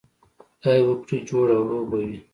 [0.61, 2.15] خدای وکړي جوړ او روغ به وئ.